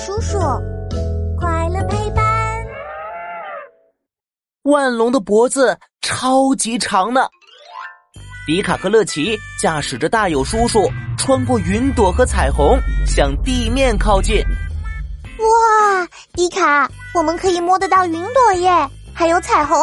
[0.00, 0.38] 叔叔，
[1.38, 2.24] 快乐陪伴。
[4.62, 7.28] 万龙的脖子超级长呢。
[8.46, 14.42] 迪卡和乐奇驾驶着大友叔叔穿过云朵和彩虹，向地面靠近。
[15.38, 19.76] 哇，迪卡，我们可以摸得到云朵耶，还有彩虹，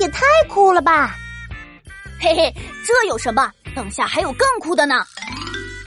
[0.00, 1.14] 也太酷了吧！
[2.18, 2.52] 嘿嘿，
[2.84, 3.48] 这有什么？
[3.76, 4.96] 等下还有更酷的呢！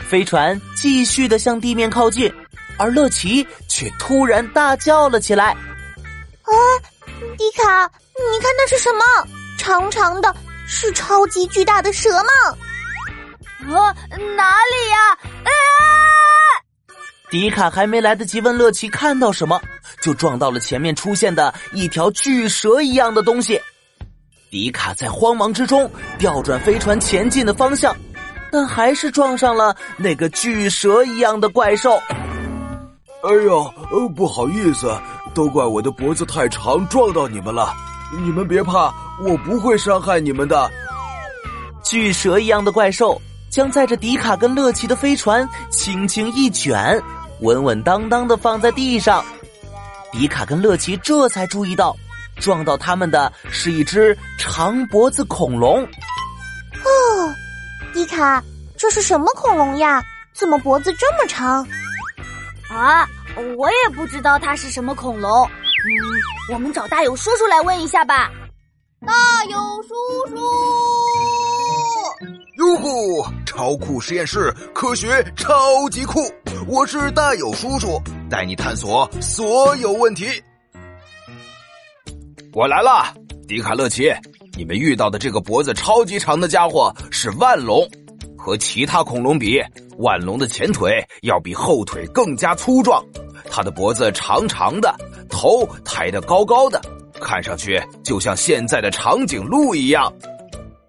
[0.08, 2.34] 飞船继续的向地面靠近，
[2.78, 5.52] 而乐奇却突然大叫了起来
[6.44, 6.52] ：“啊，
[7.38, 7.86] 迪卡，
[8.32, 9.04] 你看那是什么？
[9.58, 10.36] 长长的，
[10.68, 12.30] 是超级巨大的蛇吗
[13.76, 14.98] ？”“啊，哪里呀？”
[15.46, 15.52] 啊！
[17.30, 19.62] 迪卡还没来得及问乐奇看到什么，
[20.02, 23.62] 就撞到了前面出现的一条巨蛇一样的东西。
[24.52, 27.96] 迪卡在慌忙之中调转飞船前进的方向。
[28.52, 32.00] 但还是撞上了那个巨蛇一样的怪兽。
[33.24, 34.94] 哎呀，不好意思，
[35.34, 37.74] 都怪我的脖子太长，撞到你们了。
[38.22, 38.94] 你们别怕，
[39.24, 40.70] 我不会伤害你们的。
[41.82, 47.02] 巨蛇一样的怪兽将载着迪卡跟乐奇的飞船轻轻一卷，
[47.40, 49.24] 稳稳当当的放在地上。
[50.12, 51.96] 迪卡跟乐奇这才注意到，
[52.42, 55.82] 撞到他们的是一只长脖子恐龙。
[55.82, 57.34] 哦。
[57.94, 58.44] 迪卡，
[58.76, 60.04] 这是什么恐龙呀？
[60.34, 61.66] 怎么脖子这么长？
[62.74, 63.08] 啊，
[63.56, 65.46] 我也不知道它是什么恐龙。
[65.46, 65.92] 嗯，
[66.54, 68.32] 我们找大友叔叔来问一下吧。
[69.06, 69.94] 大友叔
[70.30, 70.36] 叔，
[72.58, 73.24] 哟呼！
[73.46, 76.22] 超酷实验室，科学超级酷！
[76.68, 80.26] 我是大友叔叔，带你探索所有问题。
[82.54, 83.14] 我来了，
[83.48, 84.12] 迪卡乐奇。
[84.56, 87.88] 你们遇到的这个脖子超级长的家伙是万龙，
[88.44, 89.58] 和其他恐龙比，
[90.00, 93.02] 腕龙的前腿要比后腿更加粗壮，
[93.50, 94.94] 它的脖子长长的，
[95.30, 96.82] 头抬得高高的，
[97.22, 100.14] 看上去就像现在的长颈鹿一样。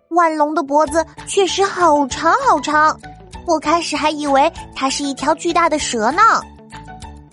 [0.09, 2.99] 万龙的脖子确实好长好长，
[3.47, 6.23] 我开始还以为它是一条巨大的蛇呢。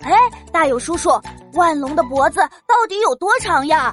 [0.02, 0.12] 哎，
[0.52, 1.10] 大有叔叔，
[1.54, 2.38] 万龙的脖子
[2.68, 3.92] 到底有多长呀？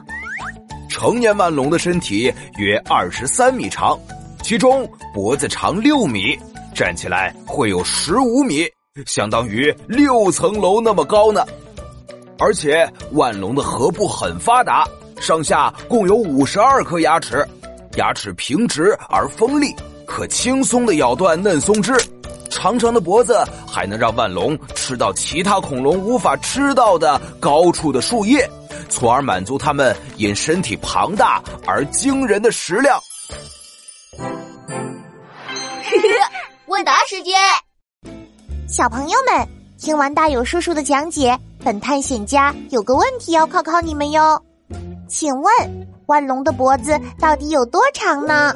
[0.87, 3.97] 成年万龙的身体约二十三米长，
[4.49, 6.35] 其中脖子长六米，
[6.73, 8.67] 站起来会有十五米，
[9.05, 11.45] 相当于六层楼那么高呢。
[12.39, 14.87] 而且万龙的颌部很发达，
[15.21, 17.47] 上下共有五十二颗牙齿，
[17.97, 19.71] 牙齿平直而锋利，
[20.07, 21.95] 可轻松的咬断嫩松枝。
[22.49, 28.49] 长长的脖子还能让万龙吃到其他恐龙无法吃到的高处的树叶。
[28.89, 32.99] 从而满足他们因身体庞大而惊人的食量。
[36.67, 37.35] 问答时间，
[38.67, 44.41] 小朋友们，听完大友叔叔的讲解，本探险家有个问题要考考你们哟。
[45.07, 48.53] 请问，万龙的脖子到底有多长呢？